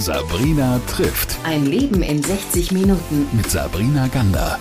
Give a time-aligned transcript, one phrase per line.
[0.00, 1.36] Sabrina trifft.
[1.44, 3.28] Ein Leben in 60 Minuten.
[3.32, 4.58] Mit Sabrina Gander.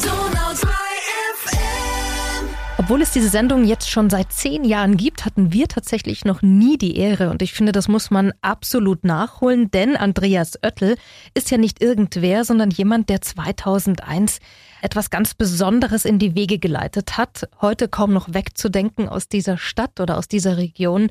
[2.78, 6.78] Obwohl es diese Sendung jetzt schon seit zehn Jahren gibt, hatten wir tatsächlich noch nie
[6.78, 7.30] die Ehre.
[7.30, 10.98] Und ich finde, das muss man absolut nachholen, denn Andreas Oettel
[11.34, 14.40] ist ja nicht irgendwer, sondern jemand, der 2001
[14.82, 17.48] etwas ganz Besonderes in die Wege geleitet hat.
[17.62, 21.10] Heute kaum noch wegzudenken aus dieser Stadt oder aus dieser Region.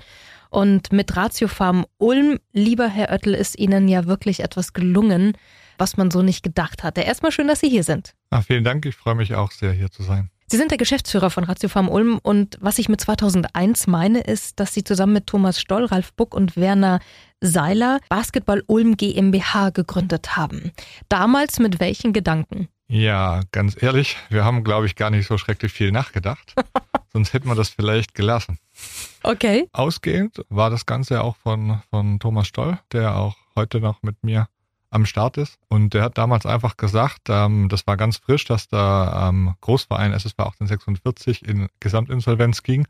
[0.51, 5.33] Und mit Ratiofarm Ulm, lieber Herr Oettel, ist Ihnen ja wirklich etwas gelungen,
[5.79, 7.03] was man so nicht gedacht hatte.
[7.03, 8.15] Erstmal schön, dass Sie hier sind.
[8.31, 10.31] Ach, vielen Dank, ich freue mich auch sehr, hier zu sein.
[10.51, 14.73] Sie sind der Geschäftsführer von Ratiofarm Ulm und was ich mit 2001 meine, ist, dass
[14.73, 17.01] Sie zusammen mit Thomas Stoll, Ralf Buck und Werner
[17.43, 20.73] Seiler Basketball Ulm GmbH gegründet haben.
[21.11, 22.69] Damals mit welchen Gedanken?
[22.89, 26.55] Ja, ganz ehrlich, wir haben, glaube ich, gar nicht so schrecklich viel nachgedacht.
[27.19, 28.61] Sonst hätten wir das vielleicht gelassen.
[29.25, 29.69] Okay.
[29.73, 34.47] Ausgehend war das Ganze auch von, von Thomas Stoll, der auch heute noch mit mir
[34.91, 35.59] am Start ist.
[35.69, 40.13] Und der hat damals einfach gesagt, ähm, das war ganz frisch, dass der ähm, Großverein
[40.13, 42.87] SSV 1846 in Gesamtinsolvenz ging.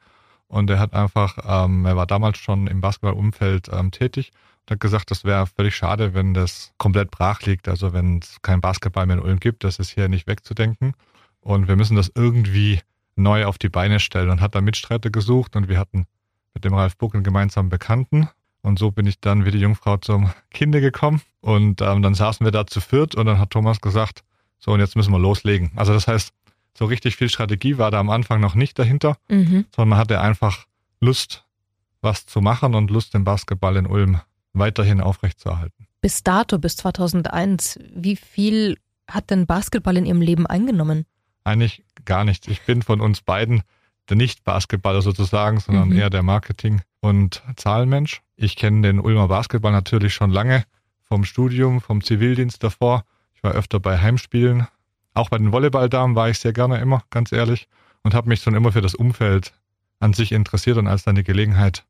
[0.47, 4.33] Und er hat einfach, ähm, er war damals schon im Basketballumfeld ähm, tätig
[4.67, 7.67] und hat gesagt, das wäre völlig schade, wenn das komplett brach liegt.
[7.67, 10.93] Also wenn es kein Basketball mehr in Ulm gibt, das ist hier nicht wegzudenken.
[11.41, 12.83] Und wir müssen das irgendwie
[13.19, 16.07] neu auf die Beine stellen und hat da Mitstreiter gesucht und wir hatten
[16.55, 18.29] mit dem Ralf Buck einen gemeinsamen Bekannten.
[18.63, 21.21] Und so bin ich dann wie die Jungfrau zum Kinde gekommen.
[21.41, 24.25] Und ähm, dann saßen wir da zu viert und dann hat Thomas gesagt,
[24.59, 25.71] so und jetzt müssen wir loslegen.
[25.77, 26.33] Also das heißt,
[26.77, 29.67] so richtig viel Strategie war da am Anfang noch nicht dahinter, Mhm.
[29.75, 30.67] sondern man hatte einfach
[31.01, 31.45] Lust,
[32.01, 34.21] was zu machen und Lust, den Basketball in Ulm
[34.53, 35.87] weiterhin aufrechtzuerhalten.
[36.01, 38.77] Bis dato, bis 2001, wie viel
[39.09, 41.07] hat denn Basketball in Ihrem Leben eingenommen?
[41.49, 42.47] Eigentlich gar nichts.
[42.49, 43.63] Ich bin von uns beiden
[44.09, 45.99] der Nicht-Basketballer sozusagen, sondern Mhm.
[45.99, 48.23] eher der Marketing- und Zahlenmensch.
[48.37, 50.65] Ich kenne den Ulmer Basketball natürlich schon lange
[51.03, 53.05] vom Studium, vom Zivildienst davor.
[53.35, 54.67] Ich war öfter bei Heimspielen.
[55.15, 57.67] Auch bei den Volleyballdamen war ich sehr gerne immer, ganz ehrlich,
[58.03, 59.53] und habe mich schon immer für das Umfeld
[60.01, 60.77] an sich interessiert.
[60.77, 61.85] Und als dann die Gelegenheit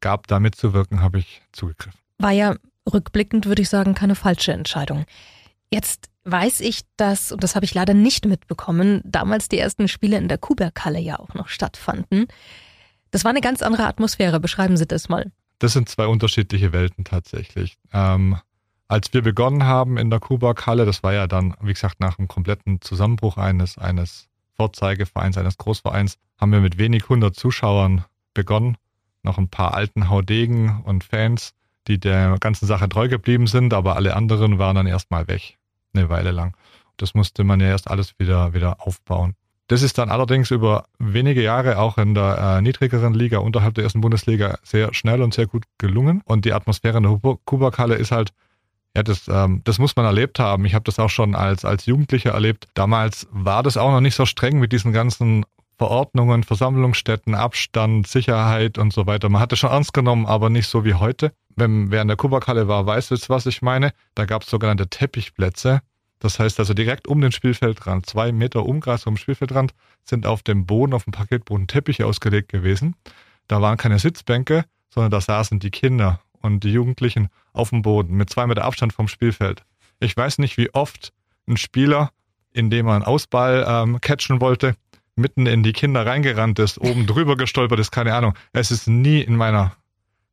[0.00, 1.98] gab, da mitzuwirken, habe ich zugegriffen.
[2.18, 2.56] War ja
[2.92, 5.04] rückblickend, würde ich sagen, keine falsche Entscheidung.
[5.70, 10.16] Jetzt weiß ich, dass, und das habe ich leider nicht mitbekommen, damals die ersten Spiele
[10.16, 12.26] in der Kuberkalle ja auch noch stattfanden.
[13.10, 14.40] Das war eine ganz andere Atmosphäre.
[14.40, 15.30] Beschreiben Sie das mal.
[15.58, 17.76] Das sind zwei unterschiedliche Welten tatsächlich.
[17.92, 18.38] Ähm,
[18.88, 22.28] als wir begonnen haben in der Kubak-Halle, das war ja dann, wie gesagt, nach einem
[22.28, 28.76] kompletten Zusammenbruch eines, eines Vorzeigevereins, eines Großvereins, haben wir mit wenig hundert Zuschauern begonnen.
[29.22, 31.54] Noch ein paar alten Haudegen und Fans,
[31.86, 35.56] die der ganzen Sache treu geblieben sind, aber alle anderen waren dann erstmal weg,
[35.94, 36.56] eine Weile lang.
[36.96, 39.34] Das musste man ja erst alles wieder, wieder aufbauen.
[39.68, 43.84] Das ist dann allerdings über wenige Jahre auch in der äh, niedrigeren Liga unterhalb der
[43.84, 46.20] ersten Bundesliga sehr schnell und sehr gut gelungen.
[46.26, 48.32] Und die Atmosphäre in der Kubakhalle ist halt,
[48.94, 50.66] ja, das, ähm, das muss man erlebt haben.
[50.66, 52.68] Ich habe das auch schon als, als Jugendlicher erlebt.
[52.74, 55.44] Damals war das auch noch nicht so streng mit diesen ganzen
[55.78, 59.28] Verordnungen, Versammlungsstätten, Abstand, Sicherheit und so weiter.
[59.28, 61.32] Man hatte schon ernst genommen, aber nicht so wie heute.
[61.56, 63.92] Wenn wer in der Kubakhalle war, weiß jetzt, was ich meine.
[64.14, 65.82] Da gab es sogenannte Teppichplätze.
[66.18, 70.42] Das heißt also direkt um den Spielfeldrand, zwei Meter Umkreis um den Spielfeldrand, sind auf
[70.42, 72.96] dem Boden, auf dem Parkettboden Teppiche ausgelegt gewesen.
[73.46, 78.16] Da waren keine Sitzbänke, sondern da saßen die Kinder und die Jugendlichen auf dem Boden
[78.16, 79.64] mit zwei Meter Abstand vom Spielfeld.
[80.00, 81.12] Ich weiß nicht, wie oft
[81.46, 82.10] ein Spieler,
[82.52, 84.76] indem er einen Ausball ähm, catchen wollte,
[85.16, 88.34] mitten in die Kinder reingerannt ist, oben drüber gestolpert ist, keine Ahnung.
[88.52, 89.76] Es ist nie in meiner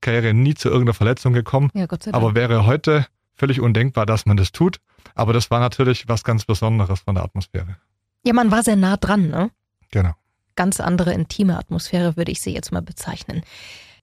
[0.01, 1.69] Karriere nie zu irgendeiner Verletzung gekommen.
[1.73, 1.85] Ja.
[2.11, 4.77] Aber wäre heute völlig undenkbar, dass man das tut.
[5.15, 7.77] Aber das war natürlich was ganz Besonderes von der Atmosphäre.
[8.25, 9.51] ja, man war sehr nah dran, ne?
[9.91, 10.11] Genau.
[10.55, 13.41] Ganz andere intime Atmosphäre, würde ich sie jetzt mal bezeichnen.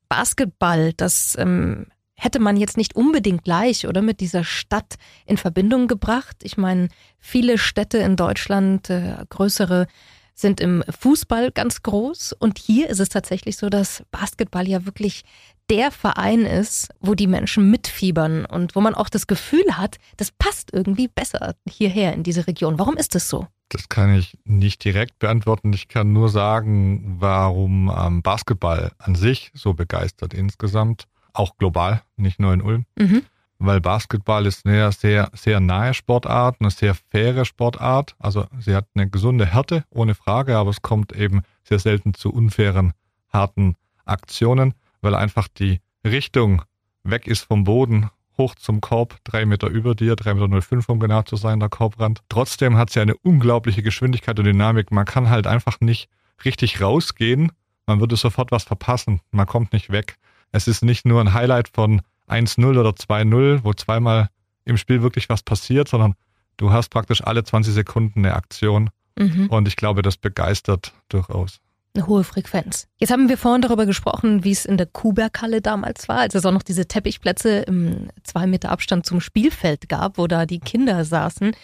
[0.08, 5.86] Basketball, das ähm, hätte man jetzt nicht unbedingt gleich oder mit dieser Stadt in Verbindung
[5.86, 6.38] gebracht.
[6.42, 6.88] Ich meine,
[7.18, 9.86] viele Städte in Deutschland, äh, größere,
[10.34, 12.32] sind im Fußball ganz groß.
[12.32, 15.24] Und hier ist es tatsächlich so, dass Basketball ja wirklich
[15.70, 20.30] der Verein ist, wo die Menschen mitfiebern und wo man auch das Gefühl hat, das
[20.30, 22.78] passt irgendwie besser hierher in diese Region.
[22.78, 23.46] Warum ist das so?
[23.68, 25.72] Das kann ich nicht direkt beantworten.
[25.74, 31.04] Ich kann nur sagen, warum ähm, Basketball an sich so begeistert insgesamt,
[31.34, 32.86] auch global, nicht nur in Ulm.
[32.98, 33.24] Mhm.
[33.58, 38.14] Weil Basketball ist eine sehr, sehr nahe Sportart, eine sehr faire Sportart.
[38.18, 42.32] Also sie hat eine gesunde Härte, ohne Frage, aber es kommt eben sehr selten zu
[42.32, 42.92] unfairen,
[43.30, 43.74] harten
[44.04, 46.62] Aktionen, weil einfach die Richtung
[47.04, 51.00] weg ist vom Boden, hoch zum Korb, drei Meter über dir, drei Meter 05, um
[51.00, 52.22] genau zu sein, der Korbrand.
[52.28, 54.92] Trotzdem hat sie eine unglaubliche Geschwindigkeit und Dynamik.
[54.92, 56.08] Man kann halt einfach nicht
[56.44, 57.50] richtig rausgehen.
[57.86, 59.20] Man würde sofort was verpassen.
[59.32, 60.16] Man kommt nicht weg.
[60.52, 64.28] Es ist nicht nur ein Highlight von 1-0 oder 2-0, wo zweimal
[64.64, 66.14] im Spiel wirklich was passiert, sondern
[66.56, 68.90] du hast praktisch alle 20 Sekunden eine Aktion.
[69.18, 69.48] Mhm.
[69.48, 71.60] Und ich glaube, das begeistert durchaus.
[71.98, 72.86] Eine hohe Frequenz.
[72.98, 76.46] Jetzt haben wir vorhin darüber gesprochen, wie es in der Kuhberghalle damals war, als es
[76.46, 81.04] auch noch diese Teppichplätze im zwei Meter Abstand zum Spielfeld gab, wo da die Kinder
[81.04, 81.56] saßen.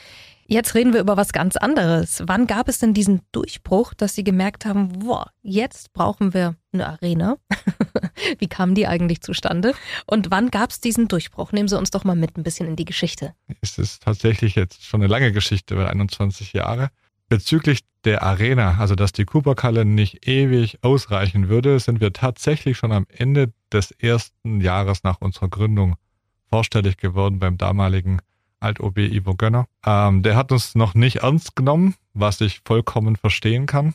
[0.49, 2.21] Jetzt reden wir über was ganz anderes.
[2.27, 6.89] Wann gab es denn diesen Durchbruch, dass Sie gemerkt haben, boah, jetzt brauchen wir eine
[6.89, 7.37] Arena?
[8.41, 9.73] Wie kam die eigentlich zustande?
[10.05, 11.53] Und wann gab es diesen Durchbruch?
[11.53, 13.35] Nehmen Sie uns doch mal mit ein bisschen in die Geschichte.
[13.61, 16.91] Es ist tatsächlich jetzt schon eine lange Geschichte, weil 21 Jahre.
[17.35, 22.93] Bezüglich der Arena, also dass die Cooper-Kalle nicht ewig ausreichen würde, sind wir tatsächlich schon
[22.93, 25.97] am Ende des ersten Jahres nach unserer Gründung
[26.49, 28.21] vorstellig geworden beim damaligen
[28.61, 29.67] Alt-OB Ivo Gönner.
[29.85, 33.95] Ähm, der hat uns noch nicht ernst genommen, was ich vollkommen verstehen kann.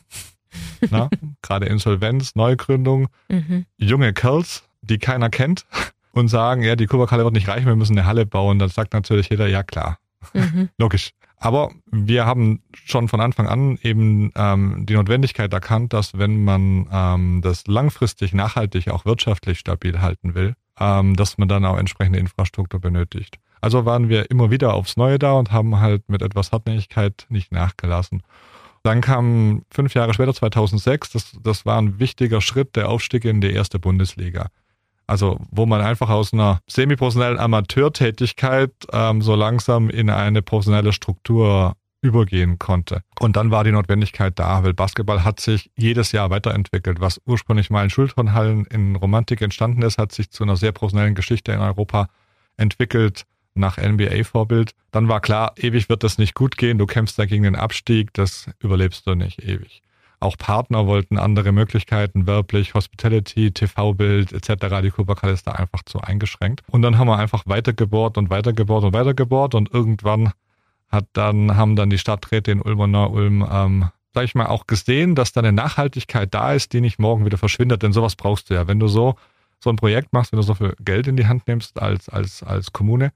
[1.42, 3.64] Gerade Insolvenz, Neugründung, mhm.
[3.78, 5.64] junge Kerls, die keiner kennt
[6.12, 8.58] und sagen, ja, die Kubakhalle wird nicht reichen, wir müssen eine Halle bauen.
[8.58, 9.98] Dann sagt natürlich jeder, ja klar,
[10.34, 10.68] mhm.
[10.76, 11.12] logisch.
[11.42, 16.86] Aber wir haben schon von Anfang an eben ähm, die Notwendigkeit erkannt, dass wenn man
[16.92, 22.18] ähm, das langfristig nachhaltig auch wirtschaftlich stabil halten will, ähm, dass man dann auch entsprechende
[22.18, 23.38] Infrastruktur benötigt.
[23.62, 27.52] Also waren wir immer wieder aufs Neue da und haben halt mit etwas Hartnäckigkeit nicht
[27.52, 28.22] nachgelassen.
[28.82, 33.40] Dann kam fünf Jahre später, 2006, das, das war ein wichtiger Schritt, der Aufstieg in
[33.40, 34.48] die erste Bundesliga.
[35.10, 41.74] Also wo man einfach aus einer semi-professionellen Amateurtätigkeit ähm, so langsam in eine professionelle Struktur
[42.00, 43.02] übergehen konnte.
[43.18, 47.00] Und dann war die Notwendigkeit da, weil Basketball hat sich jedes Jahr weiterentwickelt.
[47.00, 51.16] Was ursprünglich mal in Schulturnhallen in Romantik entstanden ist, hat sich zu einer sehr professionellen
[51.16, 52.08] Geschichte in Europa
[52.56, 54.76] entwickelt nach NBA-Vorbild.
[54.92, 58.14] Dann war klar, ewig wird das nicht gut gehen, du kämpfst da gegen den Abstieg,
[58.14, 59.82] das überlebst du nicht ewig.
[60.20, 64.82] Auch Partner wollten andere Möglichkeiten, werblich, Hospitality, TV-Bild etc.
[64.82, 66.62] Die Kubakal ist da einfach zu eingeschränkt.
[66.68, 70.32] Und dann haben wir einfach weitergebohrt und weitergebohrt und weitergebohrt und irgendwann
[70.88, 74.66] hat dann, haben dann die Stadträte in Ulm und Neu-Ulm, ähm, sag ich mal, auch
[74.66, 78.50] gesehen, dass da eine Nachhaltigkeit da ist, die nicht morgen wieder verschwindet, denn sowas brauchst
[78.50, 78.68] du ja.
[78.68, 79.14] Wenn du so,
[79.58, 82.42] so ein Projekt machst, wenn du so viel Geld in die Hand nimmst als, als,
[82.42, 83.12] als Kommune,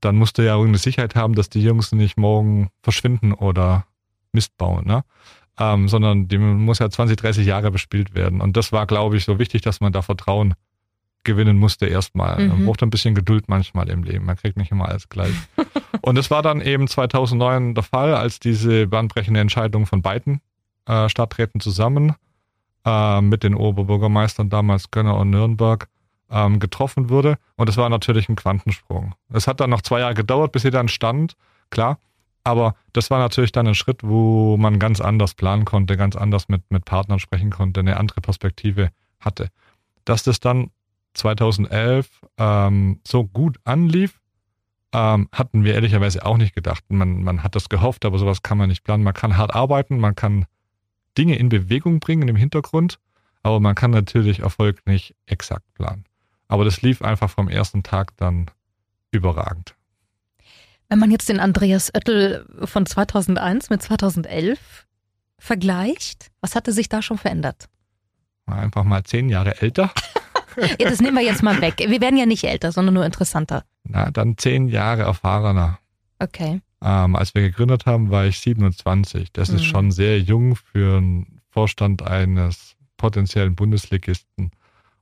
[0.00, 3.86] dann musst du ja irgendeine Sicherheit haben, dass die Jungs nicht morgen verschwinden oder
[4.32, 5.04] Mist bauen, ne?
[5.58, 8.40] Ähm, sondern die muss ja 20, 30 Jahre bespielt werden.
[8.42, 10.54] Und das war, glaube ich, so wichtig, dass man da Vertrauen
[11.24, 12.40] gewinnen musste erstmal.
[12.40, 12.48] Mhm.
[12.48, 14.24] Man braucht ein bisschen Geduld manchmal im Leben.
[14.24, 15.34] Man kriegt nicht immer alles gleich.
[16.00, 20.40] und das war dann eben 2009 der Fall, als diese bahnbrechende Entscheidung von beiden
[20.86, 22.14] äh, Stadträten zusammen
[22.86, 25.88] äh, mit den Oberbürgermeistern damals Gönner und Nürnberg
[26.30, 27.38] ähm, getroffen wurde.
[27.56, 29.14] Und es war natürlich ein Quantensprung.
[29.32, 31.36] Es hat dann noch zwei Jahre gedauert, bis sie dann stand,
[31.70, 31.98] klar.
[32.46, 36.48] Aber das war natürlich dann ein Schritt, wo man ganz anders planen konnte, ganz anders
[36.48, 39.48] mit, mit Partnern sprechen konnte, eine andere Perspektive hatte.
[40.04, 40.70] Dass das dann
[41.14, 42.08] 2011
[42.38, 44.20] ähm, so gut anlief,
[44.92, 46.84] ähm, hatten wir ehrlicherweise auch nicht gedacht.
[46.88, 49.02] Man, man hat das gehofft, aber sowas kann man nicht planen.
[49.02, 50.46] Man kann hart arbeiten, man kann
[51.18, 53.00] Dinge in Bewegung bringen im Hintergrund,
[53.42, 56.04] aber man kann natürlich Erfolg nicht exakt planen.
[56.46, 58.46] Aber das lief einfach vom ersten Tag dann
[59.10, 59.74] überragend.
[60.88, 64.86] Wenn man jetzt den Andreas Oettel von 2001 mit 2011
[65.38, 67.68] vergleicht, was hatte sich da schon verändert?
[68.46, 69.92] Einfach mal zehn Jahre älter.
[70.78, 71.74] ja, das nehmen wir jetzt mal weg.
[71.78, 73.64] Wir werden ja nicht älter, sondern nur interessanter.
[73.84, 75.78] Na, dann zehn Jahre erfahrener.
[76.18, 76.60] Okay.
[76.82, 79.32] Ähm, als wir gegründet haben, war ich 27.
[79.32, 79.56] Das mhm.
[79.56, 84.50] ist schon sehr jung für einen Vorstand eines potenziellen Bundesligisten.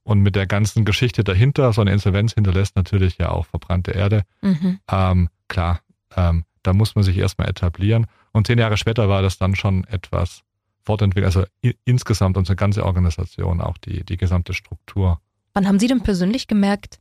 [0.03, 4.23] Und mit der ganzen Geschichte dahinter, so eine Insolvenz hinterlässt natürlich ja auch verbrannte Erde.
[4.43, 4.79] Mhm.
[4.91, 5.81] Ähm, klar,
[6.17, 8.07] ähm, da muss man sich erstmal etablieren.
[8.33, 10.43] Und zehn Jahre später war das dann schon etwas
[10.83, 11.27] fortentwickelt.
[11.27, 11.45] Also
[11.85, 15.21] insgesamt unsere ganze Organisation, auch die, die gesamte Struktur.
[15.53, 16.99] Wann haben Sie denn persönlich gemerkt,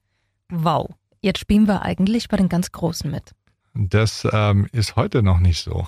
[0.50, 0.90] wow,
[1.22, 3.32] jetzt spielen wir eigentlich bei den ganz Großen mit?
[3.74, 5.88] Das ähm, ist heute noch nicht so.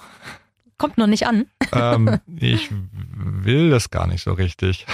[0.78, 1.46] Kommt noch nicht an.
[1.72, 4.86] ähm, ich will das gar nicht so richtig.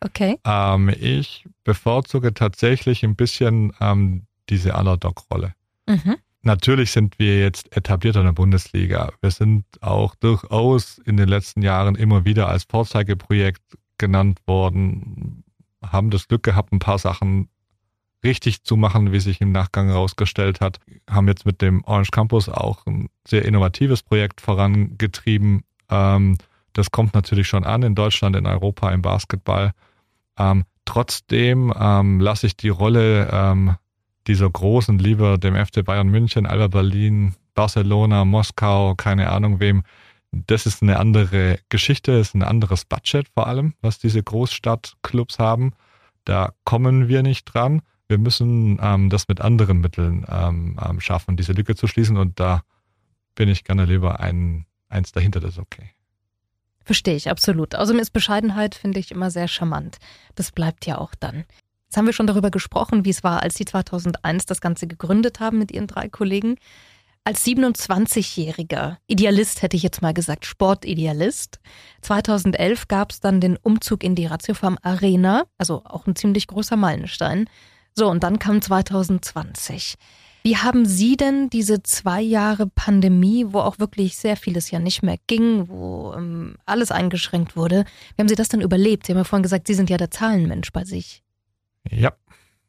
[0.00, 0.38] Okay.
[0.44, 5.54] Ähm, ich bevorzuge tatsächlich ein bisschen ähm, diese Underdog-Rolle.
[5.86, 6.16] Mhm.
[6.42, 9.12] Natürlich sind wir jetzt etabliert in der Bundesliga.
[9.20, 13.62] Wir sind auch durchaus in den letzten Jahren immer wieder als Vorzeigeprojekt
[13.98, 15.44] genannt worden,
[15.84, 17.48] haben das Glück gehabt, ein paar Sachen
[18.24, 20.78] richtig zu machen, wie sich im Nachgang herausgestellt hat.
[21.08, 25.64] Haben jetzt mit dem Orange Campus auch ein sehr innovatives Projekt vorangetrieben.
[25.90, 26.36] Ähm,
[26.72, 29.72] das kommt natürlich schon an in Deutschland, in Europa, im Basketball.
[30.38, 33.28] Ähm, trotzdem ähm, lasse ich die Rolle
[34.26, 39.82] dieser großen lieber dem FC Bayern München, Alba Berlin, Barcelona, Moskau, keine Ahnung wem.
[40.32, 45.72] Das ist eine andere Geschichte, ist ein anderes Budget vor allem, was diese Großstadtclubs haben.
[46.24, 47.82] Da kommen wir nicht dran.
[48.08, 52.16] wir müssen ähm, das mit anderen Mitteln ähm, ähm, schaffen, diese Lücke zu schließen.
[52.16, 52.62] Und da
[53.36, 55.90] bin ich gerne lieber ein, eins dahinter, das ist okay.
[56.84, 57.76] Verstehe ich, absolut.
[57.76, 59.98] Außerdem ist Bescheidenheit, finde ich, immer sehr charmant.
[60.34, 61.44] Das bleibt ja auch dann.
[61.90, 65.40] Jetzt haben wir schon darüber gesprochen, wie es war, als Sie 2001 das Ganze gegründet
[65.40, 66.54] haben mit Ihren drei Kollegen.
[67.24, 71.58] Als 27-jähriger Idealist hätte ich jetzt mal gesagt, Sportidealist.
[72.02, 76.76] 2011 gab es dann den Umzug in die Ratiofarm Arena, also auch ein ziemlich großer
[76.76, 77.50] Meilenstein.
[77.96, 79.96] So, und dann kam 2020.
[80.44, 85.02] Wie haben Sie denn diese zwei Jahre Pandemie, wo auch wirklich sehr vieles ja nicht
[85.02, 89.06] mehr ging, wo ähm, alles eingeschränkt wurde, wie haben Sie das denn überlebt?
[89.06, 91.24] Sie haben ja vorhin gesagt, Sie sind ja der Zahlenmensch bei sich.
[91.88, 92.12] Ja,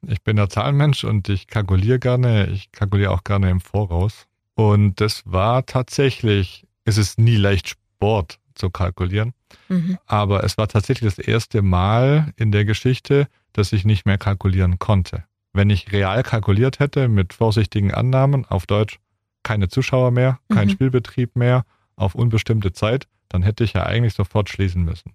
[0.08, 2.48] ich bin der Zahlenmensch und ich kalkuliere gerne.
[2.48, 4.28] Ich kalkuliere auch gerne im Voraus.
[4.56, 9.34] Und das war tatsächlich, es ist nie leicht Sport zu kalkulieren,
[9.70, 9.98] mhm.
[10.06, 14.78] aber es war tatsächlich das erste Mal in der Geschichte, dass ich nicht mehr kalkulieren
[14.78, 15.24] konnte.
[15.54, 19.00] Wenn ich real kalkuliert hätte mit vorsichtigen Annahmen, auf Deutsch
[19.44, 20.72] keine Zuschauer mehr, kein mhm.
[20.72, 21.66] Spielbetrieb mehr,
[21.96, 25.14] auf unbestimmte Zeit, dann hätte ich ja eigentlich sofort schließen müssen.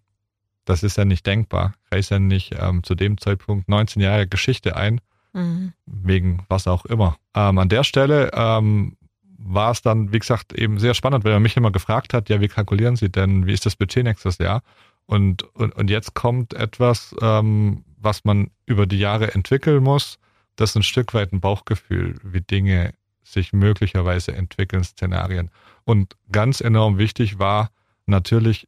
[0.67, 1.75] Das ist ja nicht denkbar.
[1.91, 5.01] Reiß ja nicht ähm, zu dem Zeitpunkt 19 Jahre Geschichte ein,
[5.33, 5.73] mhm.
[5.87, 7.17] wegen was auch immer.
[7.35, 8.97] Ähm, an der Stelle ähm,
[9.39, 12.41] war es dann, wie gesagt, eben sehr spannend, weil man mich immer gefragt hat, ja,
[12.41, 14.63] wie kalkulieren Sie denn, wie ist das Budget nächstes Jahr?
[15.07, 20.19] Und, und, und jetzt kommt etwas, ähm, was man über die Jahre entwickeln muss,
[20.57, 22.93] das ist ein Stück weit ein Bauchgefühl, wie Dinge
[23.23, 25.51] sich möglicherweise entwickeln, Szenarien.
[25.85, 27.71] Und ganz enorm wichtig war
[28.07, 28.67] natürlich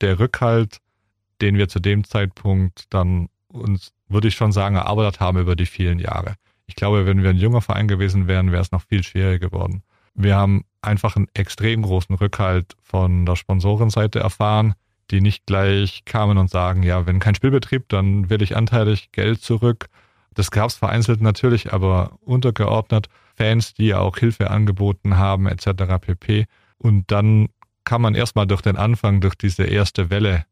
[0.00, 0.78] der Rückhalt,
[1.40, 5.66] den wir zu dem Zeitpunkt dann uns, würde ich schon sagen, erarbeitet haben über die
[5.66, 6.34] vielen Jahre.
[6.66, 9.82] Ich glaube, wenn wir ein junger Verein gewesen wären, wäre es noch viel schwieriger geworden.
[10.14, 14.74] Wir haben einfach einen extrem großen Rückhalt von der Sponsorenseite erfahren,
[15.10, 19.42] die nicht gleich kamen und sagen, ja, wenn kein Spielbetrieb, dann will ich anteilig Geld
[19.42, 19.88] zurück.
[20.34, 25.98] Das gab es vereinzelt natürlich, aber untergeordnet Fans, die auch Hilfe angeboten haben, etc.
[26.00, 26.46] pp.
[26.78, 27.48] Und dann
[27.84, 30.44] kann man erstmal durch den Anfang, durch diese erste Welle,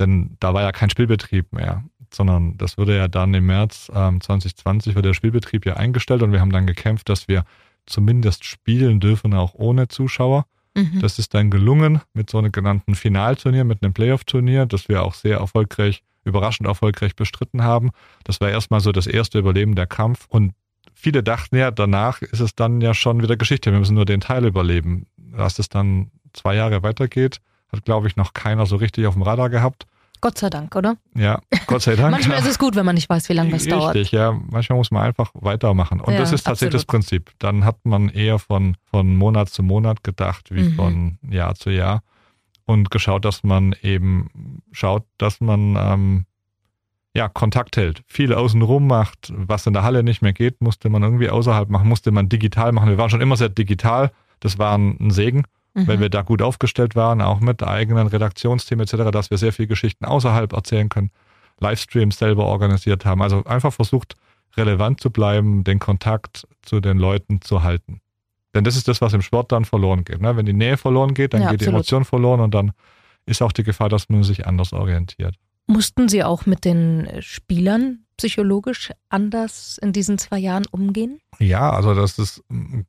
[0.00, 4.20] denn da war ja kein Spielbetrieb mehr, sondern das wurde ja dann im März ähm,
[4.20, 7.44] 2020 wurde der Spielbetrieb ja eingestellt und wir haben dann gekämpft, dass wir
[7.86, 10.46] zumindest spielen dürfen, auch ohne Zuschauer.
[10.74, 11.00] Mhm.
[11.00, 15.14] Das ist dann gelungen mit so einem genannten Finalturnier, mit einem Playoff-Turnier, das wir auch
[15.14, 17.90] sehr erfolgreich, überraschend erfolgreich bestritten haben.
[18.24, 20.26] Das war erstmal so das erste Überleben der Kampf.
[20.28, 20.52] Und
[20.94, 23.72] viele dachten ja, danach ist es dann ja schon wieder Geschichte.
[23.72, 25.06] Wir müssen nur den Teil überleben.
[25.16, 27.40] Dass es dann zwei Jahre weitergeht,
[27.72, 29.86] hat, glaube ich, noch keiner so richtig auf dem Radar gehabt.
[30.20, 30.96] Gott sei Dank, oder?
[31.14, 32.10] Ja, Gott sei Dank.
[32.10, 33.94] Manchmal ist es gut, wenn man nicht weiß, wie lange das Richtig, dauert.
[33.94, 34.38] Richtig, ja.
[34.50, 36.00] Manchmal muss man einfach weitermachen.
[36.00, 37.02] Und ja, das ist tatsächlich absolut.
[37.02, 37.30] das Prinzip.
[37.38, 40.74] Dann hat man eher von, von Monat zu Monat gedacht, wie mhm.
[40.74, 42.02] von Jahr zu Jahr.
[42.66, 46.26] Und geschaut, dass man eben schaut, dass man ähm,
[47.14, 51.02] ja, Kontakt hält, viel außenrum macht, was in der Halle nicht mehr geht, musste man
[51.02, 52.90] irgendwie außerhalb machen, musste man digital machen.
[52.90, 55.86] Wir waren schon immer sehr digital, das war ein Segen mhm.
[55.86, 59.68] weil wir da gut aufgestellt waren, auch mit eigenen Redaktionsteam etc., dass wir sehr viele
[59.68, 61.10] Geschichten außerhalb erzählen können,
[61.60, 63.22] Livestreams selber organisiert haben.
[63.22, 64.16] Also einfach versucht,
[64.56, 68.00] relevant zu bleiben, den Kontakt zu den Leuten zu halten.
[68.54, 70.20] Denn das ist das, was im Sport dann verloren geht.
[70.20, 70.36] Ne?
[70.36, 71.72] Wenn die Nähe verloren geht, dann ja, geht absolut.
[71.72, 72.72] die Emotion verloren und dann
[73.26, 75.36] ist auch die Gefahr, dass man sich anders orientiert.
[75.70, 81.20] Mussten Sie auch mit den Spielern psychologisch anders in diesen zwei Jahren umgehen?
[81.38, 82.42] Ja, also das ist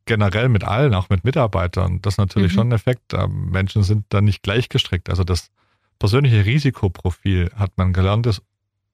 [0.04, 2.56] generell mit allen, auch mit Mitarbeitern, das ist natürlich mhm.
[2.56, 3.14] schon ein Effekt.
[3.28, 5.10] Menschen sind da nicht gleichgestrickt.
[5.10, 5.52] Also das
[6.00, 8.42] persönliche Risikoprofil, hat man gelernt, ist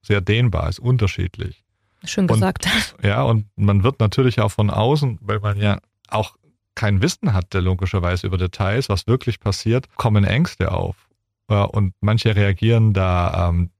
[0.03, 1.63] sehr dehnbar, ist unterschiedlich.
[2.03, 2.67] Schön gesagt.
[2.97, 5.79] Und, ja, und man wird natürlich auch von außen, weil man ja
[6.09, 6.35] auch
[6.75, 11.09] kein Wissen hatte, logischerweise über Details, was wirklich passiert, kommen Ängste auf.
[11.47, 13.71] Und manche reagieren da ähm,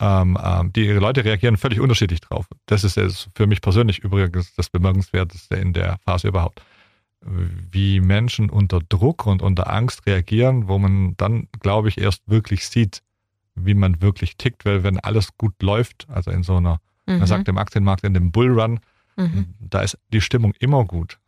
[0.00, 2.46] ähm, ähm, die Leute reagieren völlig unterschiedlich drauf.
[2.66, 6.62] Das ist, für mich persönlich übrigens das Bemerkenswerteste in der Phase überhaupt.
[7.20, 12.68] Wie Menschen unter Druck und unter Angst reagieren, wo man dann, glaube ich, erst wirklich
[12.68, 13.02] sieht,
[13.56, 17.18] wie man wirklich tickt, weil wenn alles gut läuft, also in so einer, mhm.
[17.18, 18.78] man sagt im Aktienmarkt, in dem Bullrun,
[19.16, 19.54] mhm.
[19.58, 21.18] da ist die Stimmung immer gut.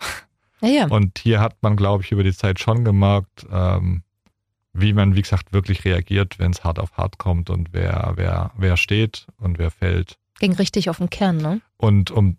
[0.61, 0.87] Ja, ja.
[0.87, 4.03] Und hier hat man, glaube ich, über die Zeit schon gemerkt, ähm,
[4.73, 8.53] wie man, wie gesagt, wirklich reagiert, wenn es hart auf hart kommt und wer, wer,
[8.57, 10.17] wer steht und wer fällt.
[10.39, 11.61] Ging richtig auf den Kern, ne?
[11.77, 12.37] Und um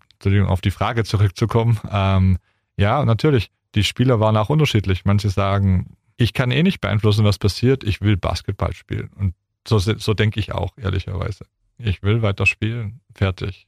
[0.47, 2.37] auf die Frage zurückzukommen, ähm,
[2.77, 5.03] ja, natürlich, die Spieler waren auch unterschiedlich.
[5.03, 9.09] Manche sagen, ich kann eh nicht beeinflussen, was passiert, ich will Basketball spielen.
[9.15, 9.33] Und
[9.67, 11.45] so, so denke ich auch, ehrlicherweise.
[11.77, 13.67] Ich will weiter spielen, fertig.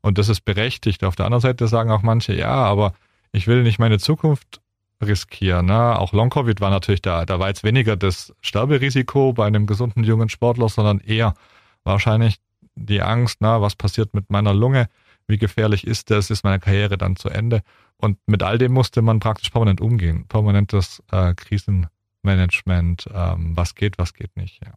[0.00, 1.04] Und das ist berechtigt.
[1.04, 2.92] Auf der anderen Seite sagen auch manche, ja, aber
[3.32, 4.60] ich will nicht meine Zukunft
[5.02, 5.66] riskieren.
[5.66, 5.98] Ne?
[5.98, 7.24] Auch Long-Covid war natürlich da.
[7.24, 11.34] Da war jetzt weniger das Sterberisiko bei einem gesunden jungen Sportler, sondern eher
[11.84, 12.40] wahrscheinlich
[12.74, 14.88] die Angst, na, was passiert mit meiner Lunge,
[15.30, 16.30] Wie gefährlich ist das?
[16.30, 17.60] Ist meine Karriere dann zu Ende?
[17.98, 20.26] Und mit all dem musste man praktisch permanent umgehen.
[20.26, 24.64] Permanentes äh, Krisenmanagement, ähm, was geht, was geht nicht.
[24.64, 24.72] Ja.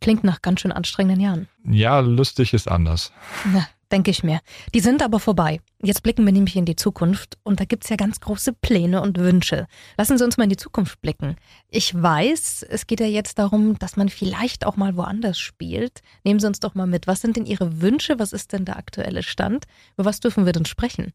[0.00, 1.48] Klingt nach ganz schön anstrengenden Jahren.
[1.64, 3.12] Ja, lustig ist anders.
[3.52, 4.40] Ja, denke ich mir.
[4.74, 5.60] Die sind aber vorbei.
[5.82, 9.02] Jetzt blicken wir nämlich in die Zukunft und da gibt es ja ganz große Pläne
[9.02, 9.66] und Wünsche.
[9.96, 11.36] Lassen Sie uns mal in die Zukunft blicken.
[11.68, 16.00] Ich weiß, es geht ja jetzt darum, dass man vielleicht auch mal woanders spielt.
[16.24, 17.06] Nehmen Sie uns doch mal mit.
[17.06, 18.18] Was sind denn Ihre Wünsche?
[18.18, 19.66] Was ist denn der aktuelle Stand?
[19.96, 21.12] Über was dürfen wir denn sprechen?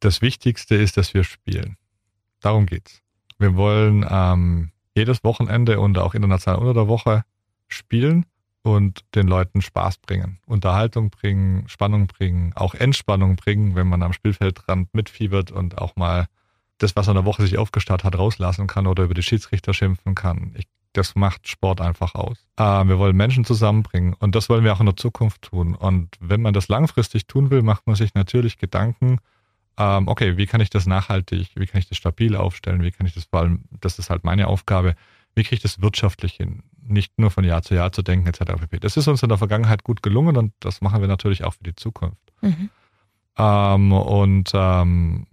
[0.00, 1.76] Das Wichtigste ist, dass wir spielen.
[2.40, 3.02] Darum geht's.
[3.38, 7.24] Wir wollen ähm, jedes Wochenende und auch international unter der Woche
[7.68, 8.26] spielen
[8.76, 14.12] und den Leuten Spaß bringen, Unterhaltung bringen, Spannung bringen, auch Entspannung bringen, wenn man am
[14.12, 16.26] Spielfeldrand mitfiebert und auch mal
[16.78, 20.14] das, was in der Woche sich aufgestarrt hat, rauslassen kann oder über die Schiedsrichter schimpfen
[20.14, 20.54] kann.
[20.56, 22.46] Ich, das macht Sport einfach aus.
[22.56, 25.74] Äh, wir wollen Menschen zusammenbringen und das wollen wir auch in der Zukunft tun.
[25.74, 29.18] Und wenn man das langfristig tun will, macht man sich natürlich Gedanken,
[29.78, 33.06] ähm, okay, wie kann ich das nachhaltig, wie kann ich das stabil aufstellen, wie kann
[33.06, 34.94] ich das vor allem, das ist halt meine Aufgabe,
[35.34, 36.62] wie kriege ich das wirtschaftlich hin?
[36.88, 38.52] Nicht nur von Jahr zu Jahr zu denken, etc.
[38.60, 38.80] pp.
[38.80, 41.64] Das ist uns in der Vergangenheit gut gelungen und das machen wir natürlich auch für
[41.64, 42.32] die Zukunft.
[42.40, 42.70] Mhm.
[43.36, 45.26] Ähm, und ähm,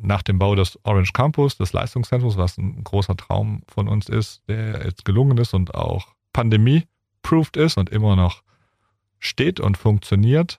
[0.00, 4.42] nach dem Bau des Orange Campus, des Leistungszentrums, was ein großer Traum von uns ist,
[4.48, 8.42] der jetzt gelungen ist und auch pandemie-proofed ist und immer noch
[9.18, 10.58] steht und funktioniert,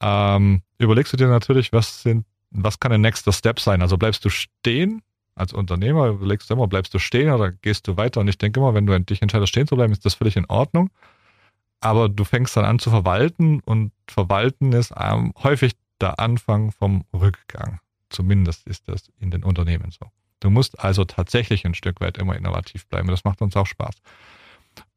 [0.00, 3.82] ähm, überlegst du dir natürlich, was sind, was kann der nächste Step sein?
[3.82, 5.02] Also bleibst du stehen
[5.34, 8.20] als Unternehmer überlegst du immer, bleibst du stehen oder gehst du weiter?
[8.20, 10.46] Und ich denke immer, wenn du dich entscheidest, stehen zu bleiben, ist das völlig in
[10.46, 10.90] Ordnung.
[11.80, 17.04] Aber du fängst dann an zu verwalten und verwalten ist ähm, häufig der Anfang vom
[17.14, 17.80] Rückgang.
[18.10, 20.06] Zumindest ist das in den Unternehmen so.
[20.40, 23.08] Du musst also tatsächlich ein Stück weit immer innovativ bleiben.
[23.08, 23.94] Das macht uns auch Spaß.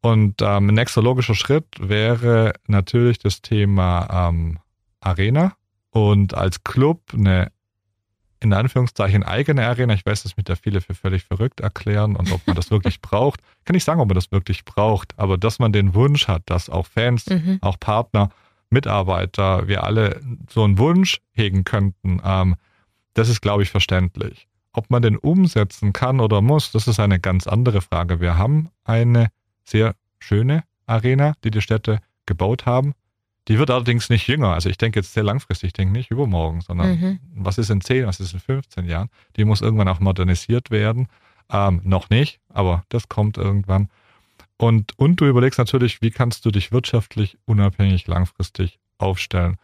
[0.02, 4.60] Und ähm, ein nächster logischer Schritt wäre natürlich das Thema ähm,
[5.00, 5.56] Arena
[5.92, 7.52] und als Club eine
[8.44, 9.94] in Anführungszeichen eigene Arena.
[9.94, 13.02] Ich weiß, dass mich da viele für völlig verrückt erklären und ob man das wirklich
[13.02, 13.39] braucht.
[13.60, 16.44] Ich kann nicht sagen, ob man das wirklich braucht, aber dass man den Wunsch hat,
[16.48, 17.60] dass auch Fans, mhm.
[17.62, 18.30] auch Partner,
[18.70, 22.56] Mitarbeiter, wir alle so einen Wunsch hegen könnten, ähm,
[23.13, 24.48] das ist, glaube ich, verständlich.
[24.74, 28.20] Ob man den umsetzen kann oder muss, das ist eine ganz andere Frage.
[28.20, 29.28] Wir haben eine
[29.63, 32.94] sehr schöne Arena, die die Städte gebaut haben.
[33.47, 34.53] Die wird allerdings nicht jünger.
[34.53, 37.19] Also ich denke jetzt sehr langfristig, ich denke nicht übermorgen, sondern mhm.
[37.36, 39.10] was ist in 10, was ist in 15 Jahren?
[39.36, 41.08] Die muss irgendwann auch modernisiert werden.
[41.51, 43.89] Ähm, noch nicht, aber das kommt irgendwann.
[44.58, 49.58] Und, und du überlegst natürlich, wie kannst du dich wirtschaftlich unabhängig langfristig aufstellen.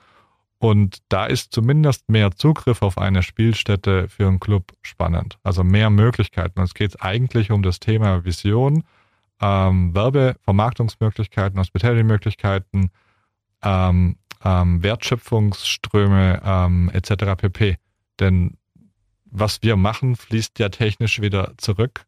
[0.57, 5.39] Und da ist zumindest mehr Zugriff auf eine Spielstätte für einen Club spannend.
[5.41, 6.59] Also mehr Möglichkeiten.
[6.59, 8.83] Und es geht eigentlich um das Thema Vision,
[9.41, 12.91] ähm, Werbe, Vermarktungsmöglichkeiten, Hospitality-Möglichkeiten,
[13.63, 17.35] ähm, ähm, Wertschöpfungsströme ähm, etc.
[17.37, 17.77] pp.
[18.19, 18.57] Denn
[19.25, 22.05] was wir machen, fließt ja technisch wieder zurück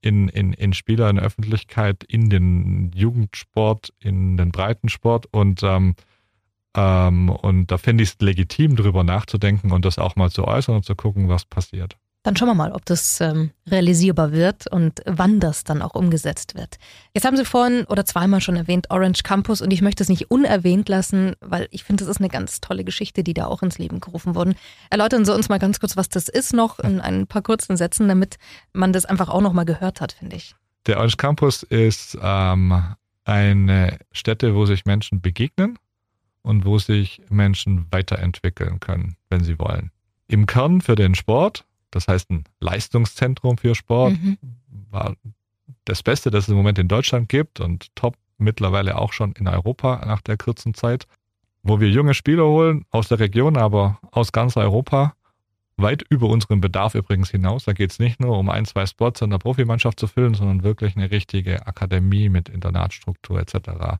[0.00, 5.94] in, in, in Spieler, in Öffentlichkeit, in den Jugendsport, in den Breitensport und ähm,
[6.74, 10.76] ähm, und da finde ich es legitim, darüber nachzudenken und das auch mal zu äußern
[10.76, 11.96] und zu gucken, was passiert.
[12.24, 16.56] Dann schauen wir mal, ob das ähm, realisierbar wird und wann das dann auch umgesetzt
[16.56, 16.76] wird.
[17.14, 20.30] Jetzt haben Sie vorhin oder zweimal schon erwähnt Orange Campus und ich möchte es nicht
[20.30, 23.78] unerwähnt lassen, weil ich finde, das ist eine ganz tolle Geschichte, die da auch ins
[23.78, 24.54] Leben gerufen wurde.
[24.90, 28.08] Erläutern Sie uns mal ganz kurz, was das ist noch in ein paar kurzen Sätzen,
[28.08, 28.36] damit
[28.72, 30.54] man das einfach auch noch mal gehört hat, finde ich.
[30.86, 32.82] Der Orange Campus ist ähm,
[33.24, 35.78] eine Stätte, wo sich Menschen begegnen
[36.42, 39.92] und wo sich Menschen weiterentwickeln können, wenn sie wollen.
[40.26, 44.38] Im Kern für den Sport das heißt ein Leistungszentrum für Sport, mhm.
[44.90, 45.14] war
[45.84, 49.48] das Beste, das es im Moment in Deutschland gibt und top mittlerweile auch schon in
[49.48, 51.06] Europa nach der kurzen Zeit,
[51.62, 55.14] wo wir junge Spieler holen aus der Region, aber aus ganz Europa,
[55.76, 57.64] weit über unseren Bedarf übrigens hinaus.
[57.64, 60.62] Da geht es nicht nur um ein, zwei Spots in der Profimannschaft zu füllen, sondern
[60.62, 63.98] wirklich eine richtige Akademie mit Internatsstruktur etc.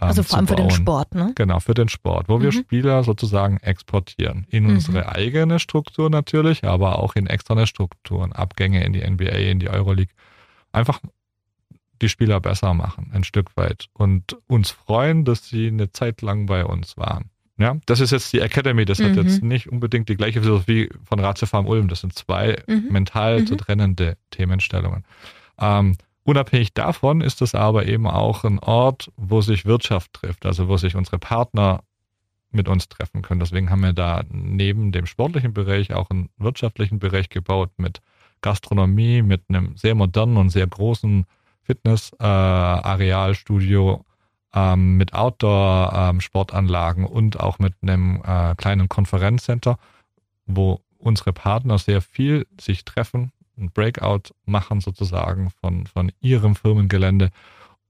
[0.00, 1.32] Ähm, also vor allem für den Sport, ne?
[1.34, 2.42] Genau, für den Sport, wo mhm.
[2.42, 4.46] wir Spieler sozusagen exportieren.
[4.48, 4.74] In mhm.
[4.74, 9.68] unsere eigene Struktur natürlich, aber auch in externe Strukturen, Abgänge in die NBA, in die
[9.68, 10.14] Euroleague.
[10.72, 11.00] Einfach
[12.00, 13.86] die Spieler besser machen, ein Stück weit.
[13.92, 17.30] Und uns freuen, dass sie eine Zeit lang bei uns waren.
[17.58, 19.04] Ja, das ist jetzt die Academy, das mhm.
[19.04, 21.88] hat jetzt nicht unbedingt die gleiche Philosophie von Ratio Farm Ulm.
[21.88, 22.86] Das sind zwei mhm.
[22.90, 23.58] mental zu mhm.
[23.58, 25.04] trennende Themenstellungen.
[25.60, 25.96] Ähm,
[26.28, 30.76] Unabhängig davon ist es aber eben auch ein Ort, wo sich Wirtschaft trifft, also wo
[30.76, 31.82] sich unsere Partner
[32.50, 33.40] mit uns treffen können.
[33.40, 38.02] Deswegen haben wir da neben dem sportlichen Bereich auch einen wirtschaftlichen Bereich gebaut mit
[38.42, 41.24] Gastronomie, mit einem sehr modernen und sehr großen
[41.62, 44.04] Fitness-Arealstudio,
[44.52, 49.78] äh, ähm, mit Outdoor-Sportanlagen ähm, und auch mit einem äh, kleinen Konferenzcenter,
[50.44, 57.30] wo unsere Partner sehr viel sich treffen, ein Breakout machen sozusagen von, von ihrem Firmengelände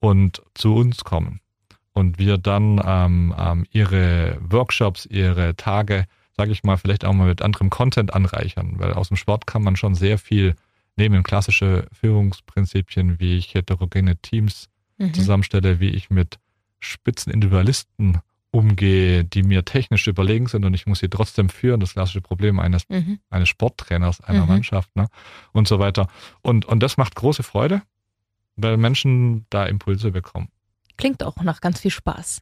[0.00, 1.40] und zu uns kommen.
[1.92, 7.26] Und wir dann ähm, ähm, ihre Workshops, ihre Tage, sage ich mal, vielleicht auch mal
[7.26, 10.54] mit anderem Content anreichern, weil aus dem Sport kann man schon sehr viel
[10.96, 15.14] nehmen, klassische Führungsprinzipien, wie ich heterogene Teams mhm.
[15.14, 16.38] zusammenstelle, wie ich mit
[16.81, 18.18] Spitzenindividualisten
[18.50, 22.58] umgehe, die mir technisch überlegen sind und ich muss sie trotzdem führen, das klassische Problem
[22.61, 23.18] eines, mhm.
[23.30, 24.48] eines Sporttrainers, einer mhm.
[24.48, 25.08] Mannschaft ne?
[25.52, 26.08] und so weiter.
[26.42, 27.82] Und, und das macht große Freude,
[28.56, 30.48] weil Menschen da Impulse bekommen.
[30.96, 32.40] Klingt auch nach ganz viel Spaß.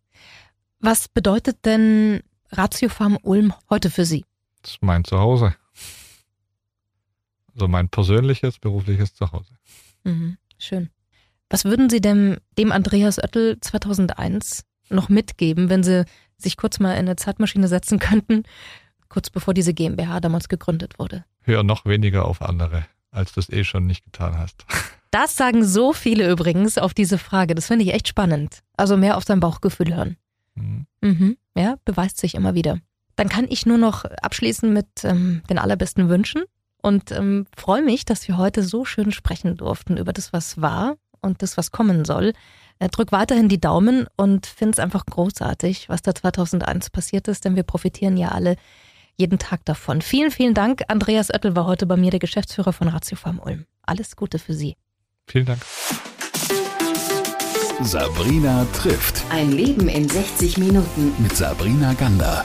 [0.78, 4.24] Was bedeutet denn Ratio Farm Ulm heute für Sie?
[4.62, 5.54] Das ist mein Zuhause.
[7.52, 9.54] Also mein persönliches, berufliches Zuhause.
[10.04, 10.90] Mhm, schön.
[11.48, 16.04] Was würden Sie dem, dem Andreas Oettel 2001 noch mitgeben, wenn Sie
[16.36, 18.44] sich kurz mal in eine Zeitmaschine setzen könnten,
[19.08, 21.24] kurz bevor diese GmbH damals gegründet wurde?
[21.42, 24.64] Hör noch weniger auf andere, als du es eh schon nicht getan hast.
[25.12, 27.54] Das sagen so viele übrigens auf diese Frage.
[27.54, 28.60] Das finde ich echt spannend.
[28.76, 30.16] Also mehr auf sein Bauchgefühl hören.
[30.56, 30.86] Mhm.
[31.00, 31.36] Mhm.
[31.56, 32.80] Ja, beweist sich immer wieder.
[33.14, 36.42] Dann kann ich nur noch abschließen mit ähm, den allerbesten Wünschen
[36.82, 40.96] und ähm, freue mich, dass wir heute so schön sprechen durften über das, was war
[41.20, 42.34] und das, was kommen soll.
[42.78, 47.44] Äh, drück weiterhin die Daumen und finde es einfach großartig, was da 2001 passiert ist,
[47.44, 48.56] denn wir profitieren ja alle
[49.16, 50.02] jeden Tag davon.
[50.02, 50.82] Vielen, vielen Dank.
[50.88, 53.64] Andreas Oettel war heute bei mir der Geschäftsführer von Ratio Farm Ulm.
[53.82, 54.76] Alles Gute für Sie.
[55.26, 55.60] Vielen Dank.
[57.82, 59.22] Sabrina trifft.
[59.30, 61.12] Ein Leben in 60 Minuten.
[61.18, 62.44] Mit Sabrina Gander.